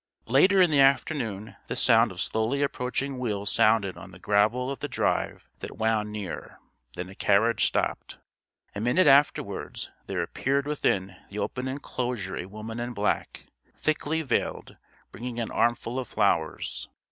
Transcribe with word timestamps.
Later 0.25 0.59
in 0.59 0.71
the 0.71 0.79
afternoon 0.79 1.57
the 1.67 1.75
sound 1.75 2.11
of 2.11 2.19
slowly 2.19 2.63
approaching 2.63 3.19
wheels 3.19 3.51
sounded 3.51 3.99
on 3.99 4.09
the 4.09 4.17
gravel 4.17 4.71
of 4.71 4.79
the 4.79 4.87
drive 4.87 5.47
that 5.59 5.77
wound 5.77 6.11
near: 6.11 6.57
then 6.95 7.07
a 7.07 7.13
carriage 7.13 7.65
stopped. 7.67 8.17
A 8.73 8.81
minute 8.81 9.05
afterwards 9.05 9.91
there 10.07 10.23
appeared 10.23 10.65
within 10.65 11.17
the 11.29 11.37
open 11.37 11.67
enclosure 11.67 12.35
a 12.35 12.47
woman 12.47 12.79
in 12.79 12.93
black, 12.95 13.45
thickly 13.75 14.23
veiled, 14.23 14.75
bringing 15.11 15.39
an 15.39 15.51
armful 15.51 15.99
of 15.99 16.07
flowers. 16.07 16.89